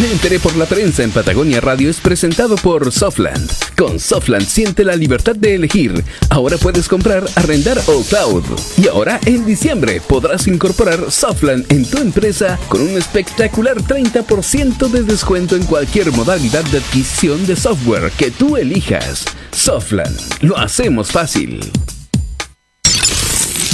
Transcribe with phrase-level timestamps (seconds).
[0.00, 3.50] Me enteré por la prensa en Patagonia Radio es presentado por Softland.
[3.76, 6.04] Con Softland siente la libertad de elegir.
[6.30, 8.44] Ahora puedes comprar, arrendar o cloud.
[8.76, 15.02] Y ahora en diciembre podrás incorporar Softland en tu empresa con un espectacular 30% de
[15.02, 19.24] descuento en cualquier modalidad de adquisición de software que tú elijas.
[19.50, 21.58] Softland, lo hacemos fácil.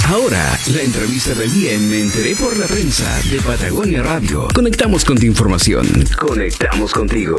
[0.07, 4.47] Ahora, la entrevista del día Me enteré por la prensa de Patagonia Radio.
[4.53, 5.87] Conectamos con tu información.
[6.19, 7.35] Conectamos contigo.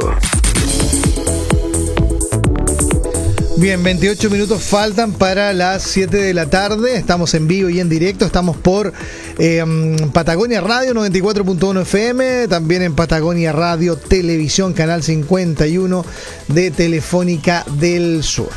[3.55, 6.97] Bien, 28 minutos faltan para las 7 de la tarde.
[6.97, 8.25] Estamos en vivo y en directo.
[8.25, 8.91] Estamos por
[9.39, 9.63] eh,
[10.11, 12.49] Patagonia Radio 94.1 FM.
[12.49, 16.05] También en Patagonia Radio Televisión, canal 51
[16.49, 18.49] de Telefónica del Sur.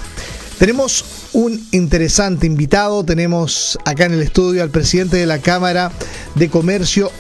[0.59, 3.05] Tenemos un interesante invitado.
[3.05, 5.93] Tenemos acá en el estudio al presidente de la Cámara
[6.34, 7.11] de Comercio,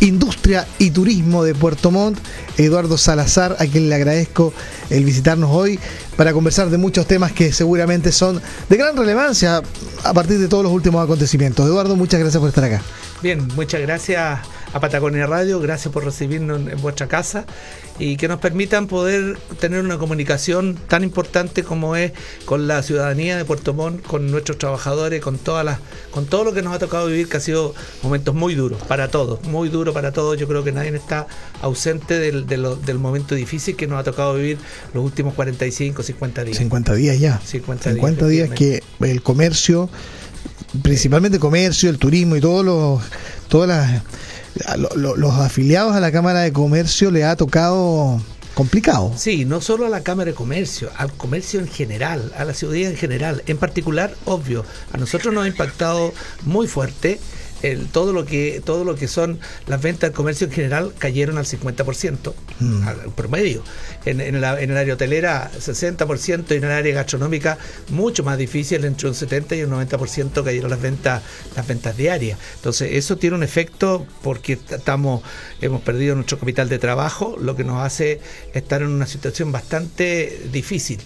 [0.00, 2.18] Industria y Turismo de Puerto Montt,
[2.58, 4.52] Eduardo Salazar, a quien le agradezco
[4.90, 5.78] el visitarnos hoy
[6.16, 9.62] para conversar de muchos temas que seguramente son de gran relevancia
[10.04, 11.66] a partir de todos los últimos acontecimientos.
[11.66, 12.82] Eduardo, muchas gracias por estar acá.
[13.22, 14.40] Bien, muchas gracias
[14.72, 17.46] a Patagonia Radio, gracias por recibirnos en, vuestra casa
[17.98, 22.12] y que nos permitan poder tener una comunicación tan importante como es
[22.44, 25.78] con la ciudadanía de Puerto Montt, con nuestros trabajadores, con todas las,
[26.10, 29.08] con todo lo que nos ha tocado vivir, que ha sido momentos muy duros para
[29.08, 30.38] todos, muy duros para todos.
[30.38, 31.26] Yo creo que nadie está
[31.62, 34.58] ausente del, del, momento difícil que nos ha tocado vivir
[34.92, 36.58] los últimos 45, 50 días.
[36.58, 37.40] 50 días ya.
[37.44, 39.88] 50, 50 días, días que el comercio
[40.82, 43.02] principalmente el comercio, el turismo y todos los
[43.48, 44.02] todas las
[44.96, 48.20] los afiliados a la Cámara de Comercio le ha tocado
[48.54, 49.12] complicado.
[49.16, 52.88] Sí, no solo a la Cámara de Comercio, al comercio en general, a la ciudadanía
[52.88, 53.42] en general.
[53.46, 57.20] En particular, obvio, a nosotros nos ha impactado muy fuerte
[57.92, 61.44] todo lo que todo lo que son las ventas del comercio en general cayeron al
[61.44, 62.88] 50% mm.
[62.88, 63.62] al promedio.
[64.04, 68.38] En, en, la, en el área hotelera 60% y en el área gastronómica mucho más
[68.38, 71.22] difícil, entre un 70 y un 90% cayeron las ventas
[71.54, 72.38] las ventas diarias.
[72.56, 75.22] Entonces, eso tiene un efecto porque estamos
[75.60, 78.20] hemos perdido nuestro capital de trabajo, lo que nos hace
[78.54, 81.00] estar en una situación bastante difícil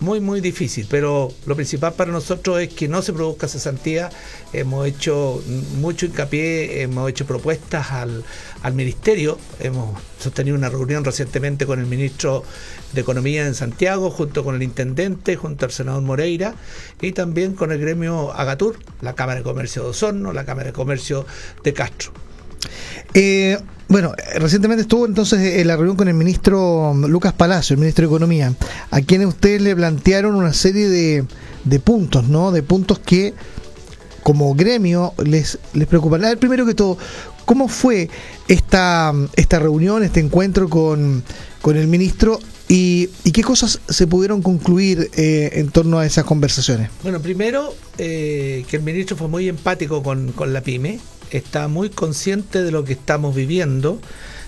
[0.00, 4.10] muy, muy difícil, pero lo principal para nosotros es que no se produzca cesantía.
[4.52, 5.42] Hemos hecho
[5.78, 8.24] mucho hincapié, hemos hecho propuestas al,
[8.62, 12.44] al Ministerio, hemos sostenido una reunión recientemente con el Ministro
[12.92, 16.54] de Economía en Santiago, junto con el Intendente, junto al senador Moreira
[17.00, 20.72] y también con el gremio Agatur, la Cámara de Comercio de Osorno, la Cámara de
[20.72, 21.26] Comercio
[21.64, 22.12] de Castro.
[23.14, 23.58] Eh,
[23.88, 28.14] bueno, recientemente estuvo entonces en la reunión con el ministro Lucas Palacio, el ministro de
[28.14, 28.52] Economía,
[28.90, 31.24] a quienes ustedes le plantearon una serie de,
[31.64, 32.52] de puntos, ¿no?
[32.52, 33.34] De puntos que
[34.22, 36.22] como gremio les, les preocupan.
[36.22, 36.98] A ver, primero que todo,
[37.46, 38.10] ¿cómo fue
[38.46, 41.24] esta, esta reunión, este encuentro con,
[41.62, 42.38] con el ministro
[42.68, 46.90] y, y, qué cosas se pudieron concluir eh, en torno a esas conversaciones?
[47.02, 51.90] Bueno, primero eh, que el ministro fue muy empático con, con la pyme está muy
[51.90, 54.00] consciente de lo que estamos viviendo,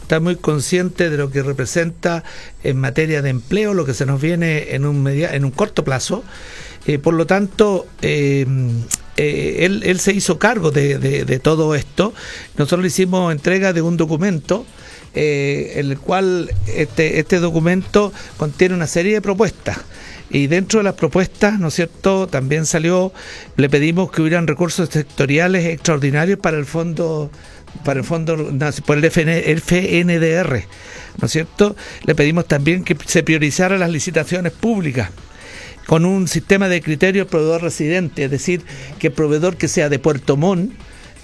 [0.02, 2.24] está muy consciente de lo que representa
[2.64, 5.84] en materia de empleo, lo que se nos viene en un, media, en un corto
[5.84, 6.24] plazo.
[6.86, 8.46] Eh, por lo tanto, eh,
[9.16, 12.12] eh, él, se hizo cargo de, todo esto.
[12.56, 14.66] Nosotros le hicimos entrega de un documento.
[15.12, 19.78] en el cual este, este documento contiene una serie de propuestas
[20.30, 23.12] y dentro de las propuestas, ¿no es cierto?, también salió,
[23.56, 27.30] le pedimos que hubieran recursos sectoriales extraordinarios para el fondo
[27.84, 28.36] para el fondo
[28.84, 30.64] por el, FNDR,
[31.20, 31.76] ¿no es cierto?
[32.04, 35.10] Le pedimos también que se priorizaran las licitaciones públicas
[35.86, 38.62] con un sistema de criterios proveedor residente, es decir,
[38.98, 40.72] que el proveedor que sea de Puerto Montt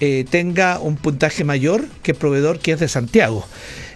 [0.01, 3.47] eh, tenga un puntaje mayor que el proveedor que es de Santiago.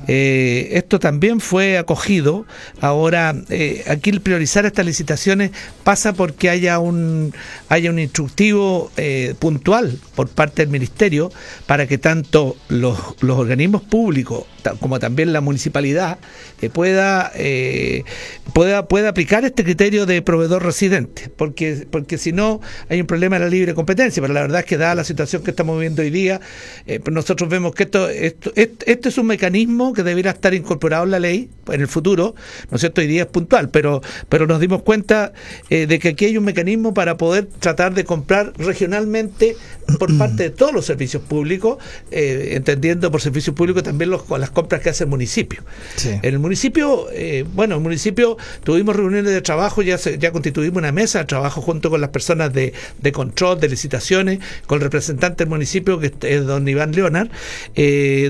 [0.09, 2.47] Eh, esto también fue acogido.
[2.81, 5.51] Ahora, eh, aquí priorizar estas licitaciones
[5.85, 7.35] pasa porque haya un,
[7.69, 11.31] haya un instructivo eh, puntual por parte del Ministerio
[11.67, 14.45] para que tanto los, los organismos públicos
[14.81, 16.19] como también la municipalidad
[16.75, 17.33] pueda,
[18.53, 22.61] pueda, pueda aplicar este criterio de proveedor residente, porque, porque si no
[22.91, 25.43] hay un problema de la libre competencia, pero la verdad es que dada la situación
[25.43, 26.41] que estamos viviendo hoy día,
[26.87, 31.11] pues nosotros vemos que esto, esto, esto es un mecanismo que debiera estar incorporado en
[31.11, 32.35] la ley, en el futuro,
[32.71, 33.01] ¿no es cierto?
[33.01, 35.33] Hoy día es puntual, pero, pero nos dimos cuenta
[35.69, 39.57] eh, de que aquí hay un mecanismo para poder tratar de comprar regionalmente
[39.99, 41.79] por parte de todos los servicios públicos,
[42.11, 45.63] eh, entendiendo por servicios públicos también los, las compras que hace el municipio.
[46.05, 50.93] En el municipio, eh, bueno, el municipio tuvimos reuniones de trabajo, ya, ya constituimos una
[50.93, 55.45] mesa de trabajo junto con las personas de, de control, de licitaciones, con el representante
[55.45, 57.29] del municipio, que es don Iván Leonard,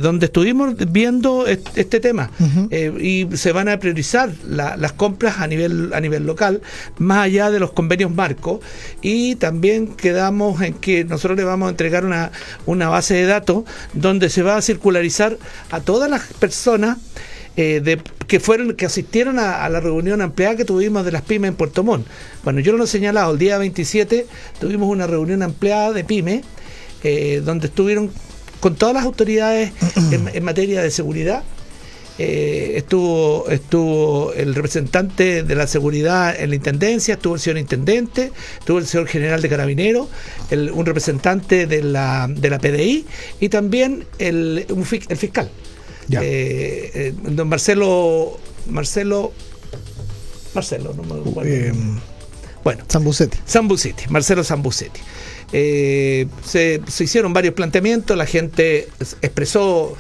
[0.02, 2.31] donde estuvimos viendo este, tema.
[2.70, 6.62] y se van a priorizar las compras a nivel, a nivel local,
[6.99, 8.61] más allá de los convenios marcos,
[9.02, 12.31] y también quedamos en que nosotros le vamos a entregar una,
[12.67, 15.37] una base de datos donde se va a circularizar
[15.70, 16.99] a todas las personas
[17.56, 21.49] eh, de, que fueron que asistieron a, la reunión ampliada que tuvimos de las pymes
[21.49, 22.06] en Puerto Montt.
[22.44, 24.26] Bueno, yo lo he señalado, el día 27
[24.61, 26.43] tuvimos una reunión ampliada de pymes
[27.02, 28.11] eh, donde estuvieron
[28.61, 29.73] con todas las autoridades
[30.12, 31.43] en materia de seguridad,
[32.23, 38.31] eh, estuvo, estuvo el representante de la seguridad en la intendencia, estuvo el señor intendente,
[38.58, 40.08] estuvo el señor general de carabineros,
[40.50, 43.06] un representante de la, de la PDI
[43.41, 45.50] y también el, el fiscal.
[46.11, 48.38] Eh, eh, don Marcelo,
[48.69, 49.32] Marcelo,
[50.55, 51.75] Marcelo, no me acuerdo.
[52.62, 53.38] bueno, Zambucetti.
[53.49, 54.44] Zambucetti, Marcelo
[55.50, 56.29] Zambucetti.
[56.44, 58.88] se, se, hicieron varios planteamientos, la gente
[59.20, 59.97] expresó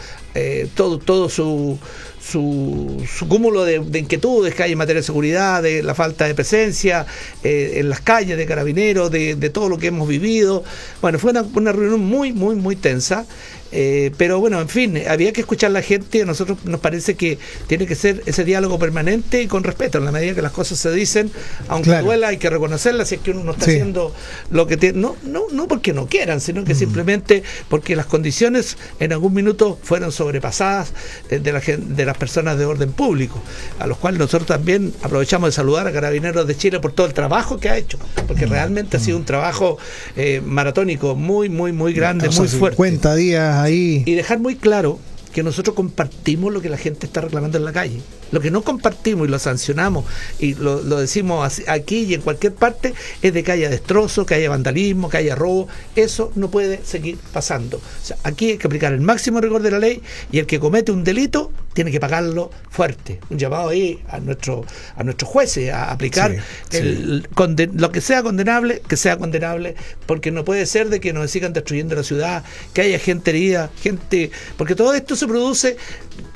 [0.74, 1.78] todo, todo su,
[2.22, 6.34] su, su cúmulo de, inquietudes que hay en materia de seguridad, de la falta de
[6.34, 7.06] presencia
[7.42, 10.62] eh, en las calles de carabineros, de, de, todo lo que hemos vivido.
[11.00, 13.26] Bueno, fue una, una reunión muy, muy, muy tensa.
[13.72, 16.22] Eh, pero bueno, en fin, había que escuchar a la gente.
[16.22, 19.98] A nosotros nos parece que tiene que ser ese diálogo permanente y con respeto.
[19.98, 21.30] En la medida que las cosas se dicen,
[21.68, 23.08] aunque duela, hay que reconocerlas.
[23.08, 24.14] Si es que uno no está haciendo
[24.50, 24.98] lo que tiene.
[24.98, 26.78] No, no, no porque no quieran, sino que mm.
[26.78, 30.92] simplemente porque las condiciones en algún minuto fueron sobrepasadas
[31.28, 33.40] de, la, de las personas de orden público,
[33.78, 37.14] a los cuales nosotros también aprovechamos de saludar a Carabineros de Chile por todo el
[37.14, 38.50] trabajo que ha hecho, porque mm.
[38.50, 39.78] realmente ha sido un trabajo
[40.16, 42.76] eh, maratónico muy, muy, muy grande, muy fuerte.
[42.76, 44.98] 50 días y dejar muy claro
[45.32, 48.00] que nosotros compartimos lo que la gente está reclamando en la calle.
[48.32, 50.04] Lo que no compartimos y lo sancionamos
[50.38, 54.50] y lo, decimos aquí y en cualquier parte es de que haya destrozo, que haya
[54.50, 55.68] vandalismo, que haya robo.
[55.96, 57.78] Eso no puede seguir pasando.
[57.78, 60.60] O sea, aquí hay que aplicar el máximo rigor de la ley y el que
[60.60, 63.20] comete un delito tiene que pagarlo fuerte.
[63.30, 64.64] Un llamado ahí a nuestro
[64.96, 66.36] a nuestros jueces a aplicar
[66.72, 67.28] el,
[67.74, 69.76] lo que sea condenable, que sea condenable,
[70.06, 72.44] porque no puede ser de que nos sigan destruyendo la ciudad,
[72.74, 75.76] que haya gente herida, gente, porque todo esto se produce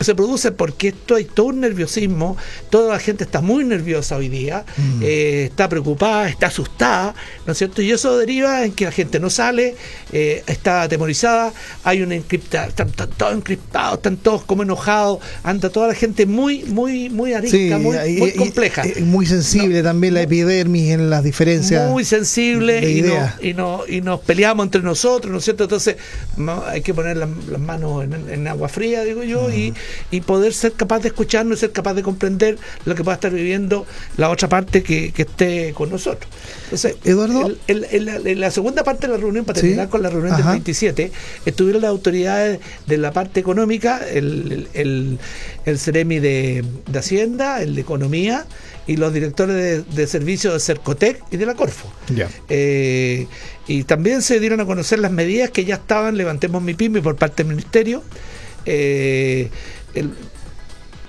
[0.00, 2.37] se produce porque esto hay todo un nerviosismo,
[2.71, 5.03] toda la gente está muy nerviosa hoy día, mm.
[5.03, 7.15] eh, está preocupada, está asustada,
[7.47, 7.83] ¿no es cierto?
[7.83, 9.77] Y eso deriva en que la gente no sale,
[10.13, 11.53] eh, está atemorizada,
[11.85, 16.65] hay una encripta, están, todos encriptados, están todos como enojados, anda toda la gente muy,
[16.65, 18.83] muy, muy arisca, muy, compleja.
[19.01, 21.91] muy sensible también la epidermis en las diferencias.
[21.91, 25.65] Muy sensible y, no, y, nos peleamos entre nosotros, ¿no es cierto?
[25.65, 25.97] Entonces
[26.67, 27.29] hay que poner las,
[27.59, 29.75] manos en, agua fría, digo yo, y,
[30.11, 32.56] y poder ser capaz de escucharnos y ser capaz de comprender
[32.87, 33.87] lo que pueda estar viviendo
[34.17, 36.31] la otra parte que, esté con nosotros.
[36.65, 37.55] Entonces, Eduardo.
[37.67, 41.12] En la segunda parte de la reunión, para terminar con la reunión del 27,
[41.44, 45.19] estuvieron las autoridades de la parte económica, el, el,
[45.65, 48.47] el Ceremi de, Hacienda, el de Economía
[48.87, 51.91] y los directores de, servicios de Cercotec y de la Corfo.
[52.49, 53.26] Eh,
[53.67, 57.17] y también se dieron a conocer las medidas que ya estaban, levantemos mi pyme por
[57.17, 58.03] parte del Ministerio,
[58.67, 59.50] eh,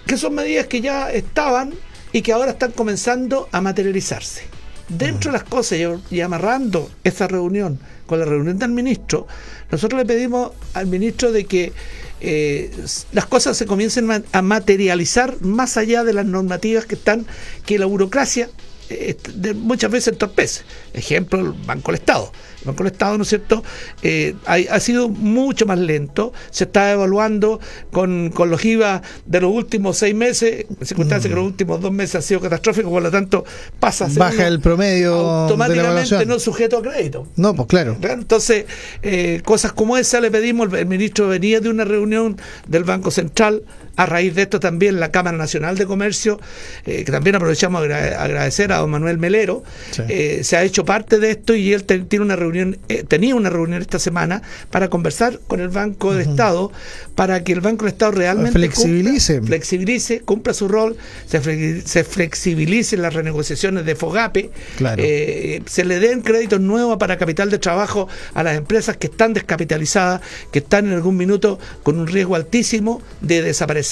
[0.05, 1.73] que son medidas que ya estaban
[2.11, 4.43] y que ahora están comenzando a materializarse.
[4.87, 5.79] Dentro de las cosas
[6.11, 9.27] y, amarrando esa reunión con la reunión del ministro,
[9.71, 11.73] nosotros le pedimos al ministro de que
[12.21, 12.71] eh,
[13.11, 17.25] las cosas se comiencen a materializar más allá de las normativas que están,
[17.65, 18.49] que la burocracia
[18.89, 19.15] eh,
[19.55, 20.63] muchas veces entorpece.
[20.93, 22.31] Ejemplo, el Banco del Estado.
[22.59, 23.63] El Banco del Estado, ¿no es cierto?,
[24.01, 26.33] eh, ha, sido mucho más lento.
[26.51, 27.59] Se está evaluando
[27.91, 32.15] con, los IVA de los últimos seis meses, en circunstancias que los últimos dos meses
[32.15, 33.45] han sido catastróficos, por lo tanto,
[33.79, 35.15] pasa a ser Baja el promedio.
[35.15, 37.27] Automáticamente no sujeto a crédito.
[37.35, 37.97] No, pues claro.
[38.01, 38.65] Entonces,
[39.01, 40.71] eh, cosas como esa le pedimos.
[40.73, 42.37] El ministro venía de una reunión
[42.67, 43.63] del Banco Central
[43.95, 46.39] a raíz de esto también la Cámara Nacional de Comercio,
[46.85, 49.63] eh, que también aprovechamos a agradecer a don Manuel Melero,
[50.09, 53.49] eh, se ha hecho parte de esto y él tiene una reunión, eh, tenía una
[53.49, 56.71] reunión esta semana para conversar con el Banco de Estado
[57.15, 62.03] para que el Banco de Estado realmente flexibilice, cumpla, flexibilice, cumpla su rol, se, se
[62.03, 68.43] flexibilicen las renegociaciones de Fogape, se le den créditos nuevos para capital de trabajo a
[68.43, 70.21] las empresas que están descapitalizadas,
[70.51, 73.84] que están en algún minuto con un riesgo altísimo de desaparecer.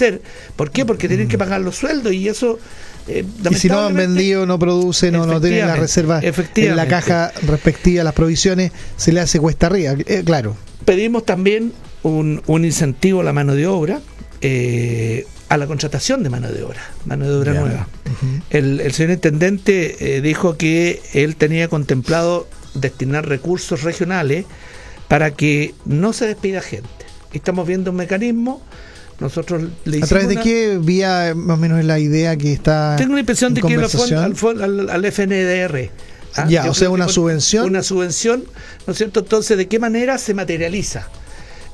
[0.56, 0.86] ¿Por qué?
[0.86, 2.60] Porque tienen que pagar los sueldos y eso
[3.08, 6.88] eh, y si no han vendido, no producen o no tienen la reserva en la
[6.88, 10.56] caja respectiva las provisiones, se le hace cuesta arriba, eh, claro.
[10.86, 11.74] Pedimos también
[12.04, 14.00] un, incentivo a la mano de obra,
[14.42, 17.88] eh, a la contratación de mano de obra, mano de obra nueva.
[18.50, 24.46] el, señor intendente dijo que él tenía contemplado destinar recursos regionales
[25.08, 26.88] para que no se despida gente.
[27.34, 28.62] Estamos viendo un mecanismo
[29.24, 29.63] nosotros
[30.01, 33.22] ¿A través de qué vía más o menos es la idea que está Tengo la
[33.22, 35.89] impresión de que al, al, FNDR.
[36.36, 36.46] ¿ah?
[36.50, 37.65] Ya, o sea, una subvención.
[37.65, 38.44] Una subvención,
[38.86, 39.22] ¿no es cierto?
[39.22, 41.08] Entonces, ¿de qué manera se materializa?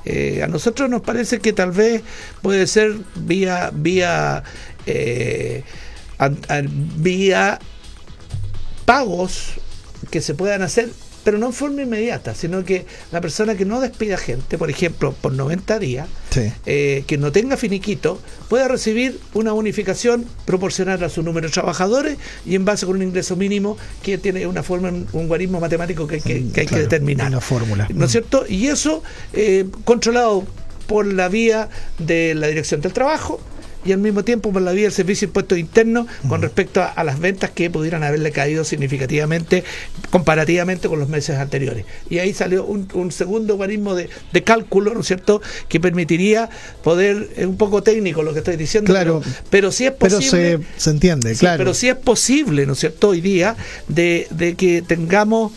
[0.06, 2.04] Eh, a nosotros nos parece que tal vez
[2.42, 4.44] puede ser vía vía
[4.86, 5.64] eh,
[6.98, 7.60] vía
[8.86, 9.54] pagos
[10.12, 10.90] que se puedan hacer
[11.24, 15.14] pero no en forma inmediata, sino que la persona que no despida gente, por ejemplo,
[15.20, 16.08] por 90 días,
[16.66, 22.18] eh, que no tenga finiquito, pueda recibir una unificación proporcional a su número de trabajadores
[22.46, 26.16] y en base con un ingreso mínimo que tiene una forma, un guarismo matemático que,
[26.26, 27.28] hay que determinar.
[27.28, 27.88] Una fórmula.
[27.94, 28.46] ¿No es cierto?
[28.48, 30.46] Y eso eh, controlado
[30.88, 33.40] por la vía de la Dirección del Trabajo,
[33.86, 37.04] y al mismo tiempo por la vía del servicio de impuestos internos con respecto a,
[37.04, 39.64] las ventas que pudieran haberle caído significativamente
[40.10, 41.86] comparativamente con los meses anteriores.
[42.10, 44.10] Y ahí salió un, segundo organismo de,
[44.44, 46.50] cálculo, ¿no es cierto?, que permitiría
[46.84, 50.58] poder, es un poco técnico lo que estoy diciendo, claro, pero, sí es posible.
[50.58, 51.58] Pero se, entiende, claro.
[51.58, 53.56] Pero sí es posible, ¿no es cierto?, hoy día
[53.88, 55.52] de, de que tengamos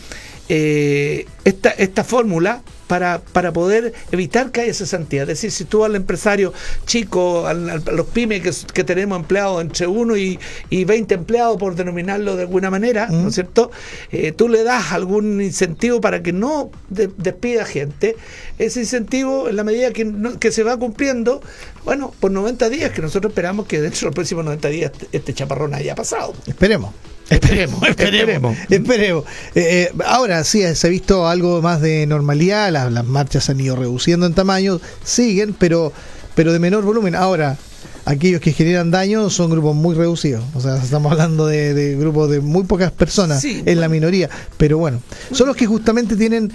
[0.49, 5.23] eh, esta, esta fórmula para, para poder evitar que haya esa santidad.
[5.23, 6.53] Es decir, si tú al empresario
[6.85, 12.35] chico, a los pymes que, tenemos empleados entre 1 y, y 20 empleados, por denominarlo
[12.35, 13.71] de alguna manera, ¿no es cierto?
[14.11, 18.15] Eh, tú le das algún incentivo para que no despida gente.
[18.59, 21.41] Ese incentivo, en la medida que, que se va cumpliendo,
[21.85, 25.07] bueno, por 90 días, que nosotros esperamos que dentro de los próximos 90 días este,
[25.17, 26.33] este chaparrón haya pasado.
[26.45, 26.93] Esperemos.
[27.41, 28.57] Esperemos, esperemos.
[28.69, 29.23] Esperemos.
[29.55, 33.59] Eh, eh, ahora sí, se ha visto algo más de normalidad, las, las, marchas han
[33.59, 35.93] ido reduciendo en tamaño, siguen, pero,
[36.35, 37.15] pero de menor volumen.
[37.15, 37.57] Ahora,
[38.05, 40.43] aquellos que generan daño son grupos muy reducidos.
[40.53, 44.29] O sea, estamos hablando de, grupos de muy pocas personas en la minoría.
[44.57, 46.51] Pero bueno, son los que justamente tienen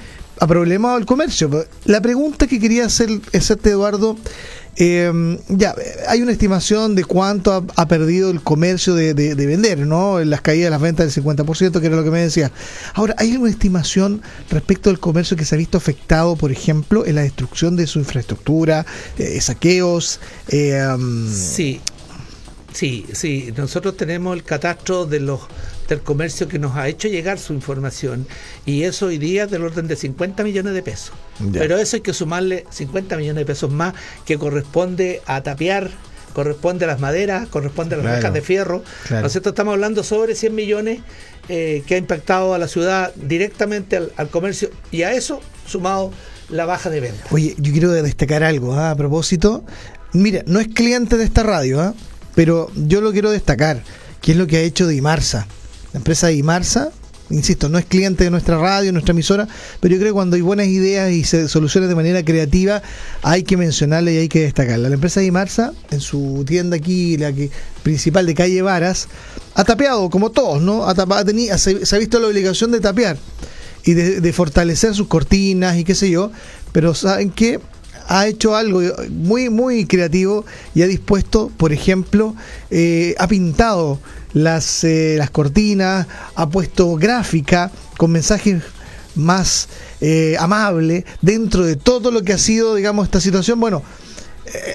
[0.47, 1.66] problemado el comercio.
[1.85, 4.16] La pregunta que quería hacer, hacerte, Eduardo,
[4.80, 5.75] eh, ya,
[6.06, 10.20] hay una estimación de cuánto ha, perdido el comercio de, vender, ¿no?
[10.20, 12.52] En las caídas de las ventas del 50%, que era lo que me decía.
[12.94, 17.16] Ahora, ¿hay alguna estimación respecto al comercio que se ha visto afectado, por ejemplo, en
[17.16, 18.87] la destrucción de su infraestructura,
[19.18, 20.20] eh, saqueos?
[20.47, 20.80] Eh,
[21.32, 21.80] sí,
[22.73, 23.52] sí, sí.
[23.56, 25.18] Nosotros tenemos el catastro de
[25.88, 28.28] del comercio que nos ha hecho llegar su información
[28.66, 31.14] y eso hoy día es del orden de 50 millones de pesos.
[31.52, 35.90] Pero eso hay que sumarle 50 millones de pesos más que corresponde a tapiar
[36.38, 38.85] corresponde a las maderas, corresponde a las claro, de fierro.
[39.11, 41.00] Nosotros estamos hablando sobre 100 millones
[41.49, 46.12] eh, que ha impactado a la ciudad directamente al, comercio y a eso sumado
[46.49, 47.26] la baja de ventas.
[47.33, 48.92] Oye, yo quiero destacar algo ¿ah?
[48.92, 49.64] a propósito.
[50.12, 51.95] Mira, no es cliente de esta radio, ¿ah?
[52.37, 53.83] pero yo lo quiero destacar,
[54.21, 55.47] que es lo que ha hecho Dimarsa.
[55.92, 56.92] La empresa Imarsa,
[57.30, 59.49] insisto, no es cliente de nuestra radio, nuestra emisora,
[59.80, 62.82] pero yo creo que cuando hay buenas ideas y se solucionan de manera creativa,
[63.23, 64.88] hay que mencionarla y hay que destacarla.
[64.88, 67.50] La empresa Imarsa, en su tienda aquí, la que,
[67.82, 69.08] principal de calle Varas,
[69.54, 70.87] ha tapeado, como todos, ¿no?
[70.87, 73.18] Ha tapado, se, ha visto la obligación de tapear
[73.85, 76.30] y de, fortalecer sus cortinas y qué sé yo,
[76.73, 77.61] pero ¿saben qué?
[78.09, 82.35] Ha hecho algo muy, muy creativo y ha dispuesto, por ejemplo,
[82.71, 84.00] eh, ha pintado
[84.33, 88.62] las, eh, las cortinas, ha puesto gráfica con mensajes
[89.15, 89.69] más
[90.00, 93.61] eh, amable dentro de todo lo que ha sido, digamos, esta situación.
[93.61, 93.83] Bueno,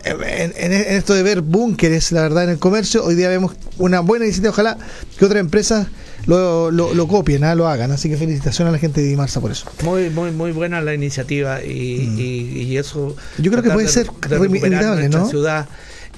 [0.05, 4.01] en, en, esto de ver búnkeres, la verdad, en el comercio, hoy día vemos una
[4.01, 4.51] buena iniciativa.
[4.51, 4.77] Ojalá
[5.17, 5.87] que otras empresas
[6.25, 7.55] lo, lo, copien, ¿ah?
[7.55, 7.91] lo hagan.
[7.91, 9.69] Así que felicitaciones a la gente de Dimarsa por eso.
[9.83, 12.19] Muy, muy, muy buena la iniciativa y, mm.
[12.19, 13.15] y, eso.
[13.37, 15.27] Yo creo que puede ser de ¿no?
[15.27, 15.67] ciudad.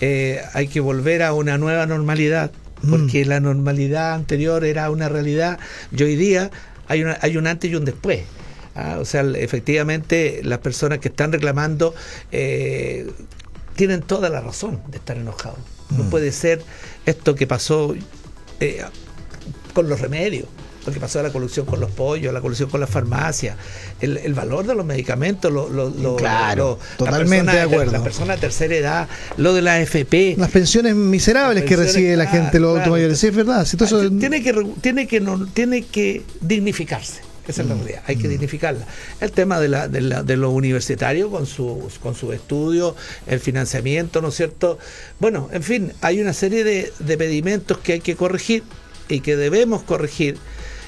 [0.02, 2.90] Eh, hay que volver a una nueva normalidad mm.
[2.90, 5.58] porque la normalidad anterior era una realidad
[5.96, 6.52] y hoy día
[6.88, 8.22] hay, una, hay un antes y un después.
[8.76, 8.98] ¿ah?
[9.00, 11.96] o sea, efectivamente las personas que están reclamando
[12.32, 13.10] eh,
[13.76, 15.60] tienen toda la razón de estar enojados.
[15.90, 16.10] No mm.
[16.10, 16.62] puede ser
[17.06, 17.96] esto que pasó.
[18.60, 18.84] Eh,
[19.76, 20.48] con los remedios.
[20.86, 23.58] lo que pasó a la colusión con los pollos, la colusión con las farmacias,
[24.02, 27.62] el, el valor de los medicamentos, lo, lo, lo- Claro, lo- totalmente la persona, de
[27.74, 27.92] acuerdo.
[27.92, 30.36] La persona de tercera edad, lo de la AFP.
[30.38, 32.92] Las pensiones miserables Las que recibe la gente, los claro.
[32.92, 33.18] mayores.
[33.20, 33.68] Sí, es verdad.
[33.76, 37.66] Todo eso- tiene que tiene que no, tiene que dignificarse esa Mm.
[37.66, 38.86] es la realidad hay que dignificarla
[39.22, 42.96] el tema de la, de, la- de los universitarios con sus con sus estudios
[43.28, 44.80] el financiamiento no es cierto
[45.20, 48.64] bueno en fin hay una serie de, de pedimentos que hay que corregir
[49.10, 50.38] y que debemos corregir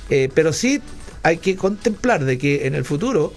[0.09, 0.81] eh, pero sí
[1.23, 3.33] hay que contemplar de que en el futuro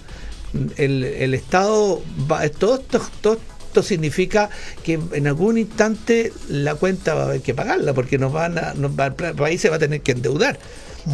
[0.53, 4.51] mm, el, el Estado va, todo esto, todo esto significa
[4.85, 8.75] que en algún instante la cuenta va a haber que pagarla porque nos van a,
[8.75, 10.59] nos va- el país se va a tener que endeudar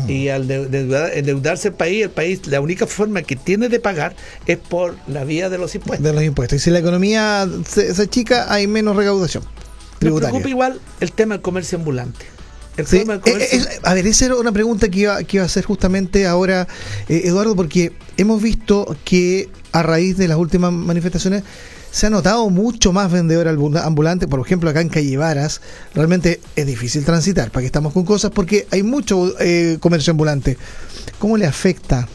[0.09, 3.69] y al de- de- endeudar- endeudarse el país el país la única forma que tiene
[3.69, 6.57] de pagar es por la vía de los impuestos de los impuestos.
[6.57, 10.31] Y si la economía se, se achica, hay menos recaudación me tributaria.
[10.31, 12.27] preocupa igual el tema del comercio ambulante
[12.77, 15.37] el Sí, tema del eh, eh, a ver, esa era una pregunta que iba, que
[15.39, 16.67] iba a hacer justamente ahora,
[17.09, 21.43] eh, Eduardo, porque hemos visto que a raíz de las últimas manifestaciones
[21.91, 25.63] se ha notado mucho más vendedor ambu- ambulante, por ejemplo, acá en Calle Varas,
[25.95, 30.59] realmente es difícil transitar, para que estamos con cosas, porque hay mucho eh, comercio ambulante.
[31.19, 32.07] ¿Cómo le afecta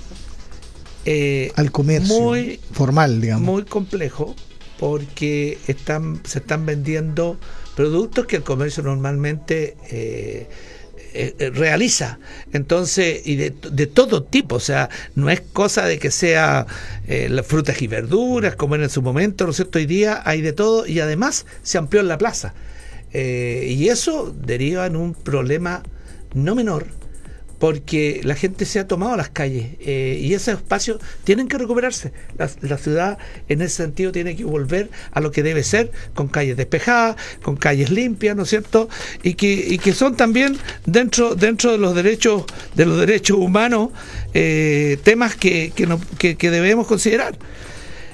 [1.06, 3.46] eh, al comercio muy formal, digamos?
[3.46, 4.36] muy complejo
[4.80, 7.40] porque están se están vendiendo
[7.76, 10.48] productos que el comercio normalmente eh,
[11.14, 12.20] eh, eh, realiza.
[12.54, 16.66] Entonces y de, de todo tipo o sea no es cosa de que sea
[17.06, 20.42] eh, las frutas y verduras como en su momento no es cierto hoy día hay
[20.42, 22.54] de todo y además se amplió en la plaza.
[23.14, 25.84] Y eso deriva en un problema
[26.34, 27.01] no menor
[27.62, 32.12] porque la gente se ha tomado las calles eh, y esos espacios tienen que recuperarse.
[32.40, 36.28] La, la ciudad en ese sentido tiene que volver a lo que debe ser, con
[36.28, 38.90] calles despejadas, con calles limpias, ¿no es cierto?
[39.22, 43.90] Y que, y que son también dentro, dentro de los derechos, de los derechos humanos,
[44.34, 47.38] eh, temas que, que, no- que- que debemos considerar.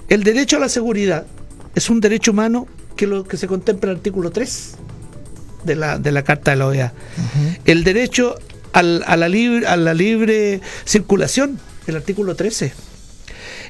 [0.09, 1.25] El derecho a la seguridad
[1.73, 4.73] es un derecho humano que lo que se contempla en el artículo 3
[5.63, 6.93] de la, de la Carta de la OEA.
[7.63, 8.35] El derecho
[8.77, 12.73] al- a, la libre, a la libre circulación, el artículo 13.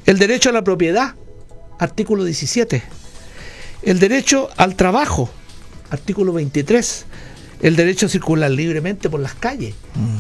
[0.05, 1.15] El derecho a la propiedad,
[1.79, 2.83] artículo 17.
[3.83, 5.29] El derecho al trabajo,
[5.89, 7.05] artículo 23.
[7.61, 9.73] El derecho a circular libremente por las calles,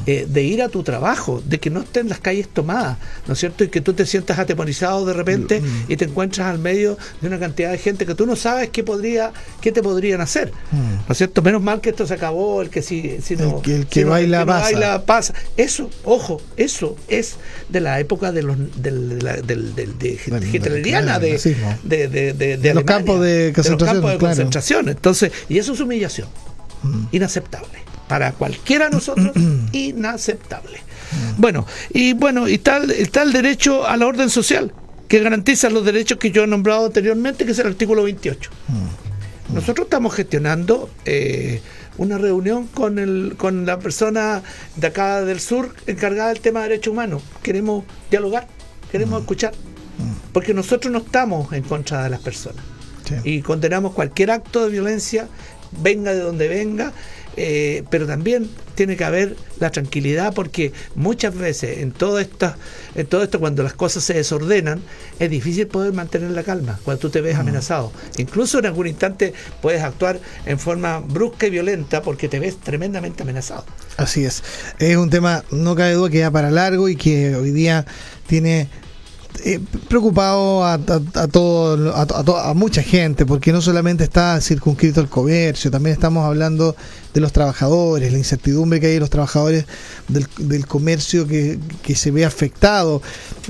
[0.07, 3.39] eh, de ir a tu trabajo, de que no estén las calles tomadas, ¿no es
[3.39, 3.63] cierto?
[3.63, 7.37] Y que tú te sientas atemorizado de repente y te encuentras al medio de una
[7.39, 11.17] cantidad de gente que tú no sabes qué podría, qué te podrían hacer, ¿no es
[11.17, 11.41] cierto?
[11.43, 13.99] Menos mal que esto se acabó, el que si, si no, El que- el que
[13.99, 14.63] si no- baila pasa.
[14.63, 15.33] baila pasa.
[15.57, 17.35] Eso, ojo, eso es
[17.69, 20.19] de la época de los del, de del, del- de
[20.53, 21.37] hitleriana, de,
[21.83, 24.89] de, de, de, De los campos de los concentración, campos de concentración.
[24.89, 26.27] Entonces, y eso es humillación.
[27.11, 27.79] Inaceptable.
[28.07, 29.31] Para cualquiera de nosotros,
[29.71, 30.79] inaceptable.
[31.37, 34.73] Bueno, y bueno, y está, el- está el derecho a la orden social,
[35.07, 38.49] que garantiza los derechos que yo he nombrado anteriormente, que es el artículo 28.
[39.53, 41.61] Nosotros estamos gestionando eh,
[41.97, 44.41] una reunión con, el, con la persona
[44.75, 47.23] de acá del sur encargada del tema de derechos humanos.
[47.41, 48.47] Queremos dialogar,
[48.91, 49.53] queremos escuchar,
[50.33, 52.63] porque nosotros no estamos en contra de las personas
[53.05, 53.15] Sí.
[53.23, 55.29] y condenamos cualquier acto de violencia,
[55.71, 56.93] venga de donde venga,
[57.39, 62.53] eh, pero también tiene que haber la tranquilidad porque muchas veces en todo esto,
[62.95, 64.81] en todo esto cuando las cosas se desordenan,
[65.19, 67.91] es difícil poder mantener la calma cuando tú te ves amenazado.
[68.17, 73.21] Incluso en algún instante puedes actuar en forma brusca y violenta porque te ves tremendamente
[73.21, 73.65] amenazado.
[73.97, 74.43] Así es.
[74.79, 77.85] Es un tema, no cabe duda, que va para largo y que hoy día
[78.25, 78.67] tiene
[79.43, 85.93] eh, preocupado a, todo, a, mucha gente, porque no solamente está circunscrito el comercio, también
[85.93, 86.75] estamos hablando
[87.13, 89.65] de los trabajadores, la incertidumbre que hay en los trabajadores
[90.07, 93.01] del, del comercio que, que se ve afectado.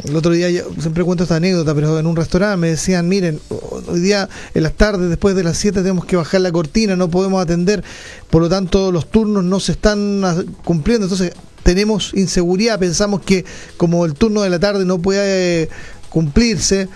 [0.03, 3.39] El otro día, yo siempre cuento esta anécdota, pero en un restaurante me decían, miren,
[3.49, 7.09] hoy día en las tardes, después de las 7, tenemos que bajar la cortina, no
[7.09, 7.83] podemos atender,
[8.29, 13.45] por lo tanto los turnos no se están ah, cumpliendo, entonces tenemos inseguridad, pensamos que
[13.77, 15.69] como el turno de la tarde no puede
[16.09, 16.87] cumplirse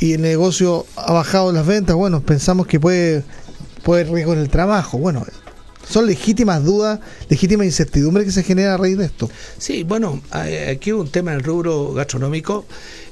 [0.00, 3.24] y el negocio ha bajado las ventas, bueno, pensamos que puede,
[3.82, 4.98] puede riesgo en el trabajo.
[4.98, 5.24] Bueno,
[5.88, 9.30] son legítimas dudas, legítima incertidumbre que se genera a raíz de esto.
[9.58, 12.66] Sí, bueno, aquí un tema en el rubro gastronómico.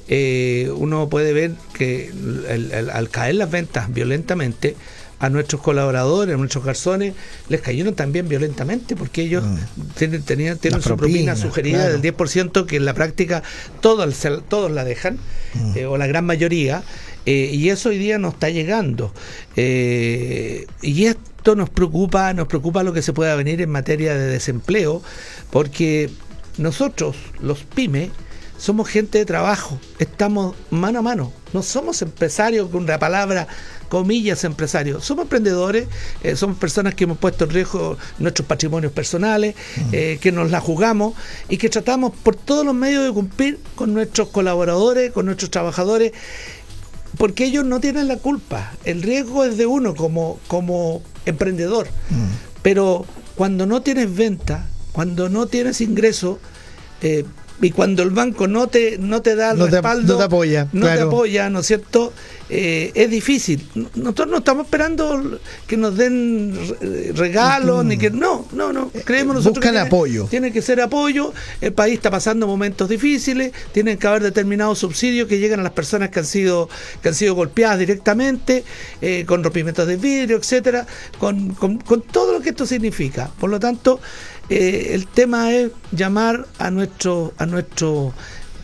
[0.09, 4.75] eh, uno puede ver que el- el- al caer las ventas violentamente,
[5.23, 7.13] a nuestros colaboradores, a nuestros garzones,
[7.47, 9.41] les cayeron también violentamente porque ellos
[9.97, 11.97] tienen, tenían, tienen su propina sugerida claro.
[11.97, 13.41] del 10% que en la práctica
[13.79, 14.13] todos,
[14.49, 15.17] todos la dejan,
[15.53, 15.77] Mm.
[15.77, 16.83] eh, o la gran mayoría,
[17.25, 19.13] eh, y eso hoy día no está llegando.
[19.55, 24.25] Eh, y esto nos preocupa, nos preocupa lo que se pueda venir en materia de
[24.27, 25.01] desempleo,
[25.51, 26.09] porque
[26.57, 28.09] nosotros, los pymes,
[28.57, 33.47] somos gente de trabajo, estamos mano a mano, no somos empresarios con la palabra
[33.93, 35.87] comillas empresarios, somos emprendedores,
[36.23, 39.53] eh, somos personas que hemos puesto en riesgo nuestros patrimonios personales,
[39.91, 41.13] eh, que nos la jugamos
[41.47, 46.11] y que tratamos por todos los medios de cumplir con nuestros colaboradores, con nuestros trabajadores,
[47.19, 51.87] porque ellos no tienen la culpa, el riesgo es de uno como, como emprendedor,
[52.63, 56.39] pero cuando no tienes venta, cuando no tienes ingreso,
[57.03, 57.25] eh,
[57.63, 60.23] y cuando el banco no te no te da el No te- respaldo, no te
[60.25, 62.13] apoya, no te apoya, ¿no es cierto?
[62.49, 63.67] Eh, es difícil.
[63.95, 68.91] Nosotros no estamos esperando que nos den re- regalos, ni que no, no, no.
[69.05, 69.59] Creemos nosotros Mm.
[69.59, 70.27] Buscan que tiene- apoyo.
[70.29, 71.33] Tiene que ser apoyo.
[71.61, 73.53] El país está pasando momentos difíciles.
[73.71, 76.69] Tienen que haber determinados subsidios que llegan a las personas que han sido
[77.01, 78.63] que han sido golpeadas directamente,
[79.01, 80.85] eh, con rompimientos de vidrio, etcétera,
[81.19, 83.31] con, con- con todo lo que esto significa.
[83.39, 83.99] Por lo tanto,
[84.49, 88.13] eh, el tema es llamar a nuestro a nuestros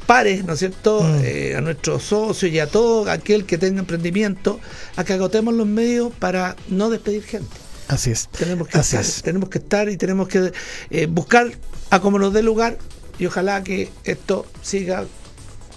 [0.05, 1.01] pares, ¿no es cierto?
[1.03, 1.21] Mm.
[1.23, 4.59] Eh, a nuestros socios y a todo aquel que tenga emprendimiento,
[4.95, 7.55] a que agotemos los medios para no despedir gente.
[7.87, 8.27] Así es.
[8.29, 9.21] Tenemos que, Así estar, es.
[9.21, 10.51] tenemos que estar y tenemos que
[10.89, 11.51] eh, buscar
[11.91, 12.77] a como nos dé lugar
[13.19, 15.05] y ojalá que esto siga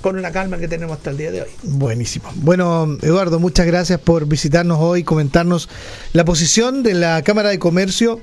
[0.02, 1.48] con la calma que tenemos hasta el día de hoy.
[1.62, 2.30] Buenísimo.
[2.36, 5.68] Bueno, Eduardo, muchas gracias por visitarnos hoy, comentarnos
[6.12, 8.20] la posición de la Cámara de Comercio,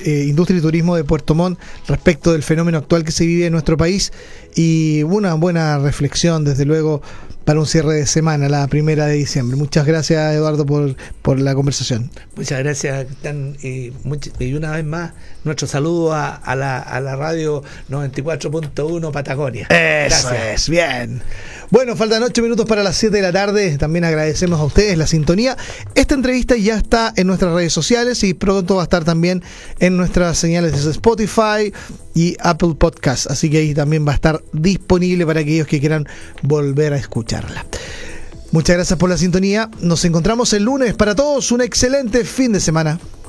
[0.00, 3.52] eh, Industria y Turismo de Puerto Montt respecto del fenómeno actual que se vive en
[3.52, 4.12] nuestro país
[4.54, 7.02] y una buena reflexión, desde luego,
[7.44, 9.56] para un cierre de semana, la primera de diciembre.
[9.56, 12.10] Muchas gracias, Eduardo, por, por la conversación.
[12.36, 15.12] Muchas gracias, Cristian, y, much- y una vez más,
[15.44, 19.66] nuestro saludo a, a la, a la radio 94.1 Patagonia.
[19.68, 20.62] Eso Gracias.
[20.62, 21.22] es, bien.
[21.74, 23.76] Bueno, faltan ocho minutos para las 7 de la tarde.
[23.78, 25.56] También agradecemos a ustedes la sintonía.
[25.96, 29.42] Esta entrevista ya está en nuestras redes sociales y pronto va a estar también
[29.80, 31.72] en nuestras señales de Spotify
[32.14, 33.28] y Apple Podcast.
[33.28, 36.06] Así que ahí también va a estar disponible para aquellos que quieran
[36.42, 37.66] volver a escucharla.
[38.52, 39.68] Muchas gracias por la sintonía.
[39.80, 40.94] Nos encontramos el lunes.
[40.94, 43.00] Para todos, un excelente fin de semana.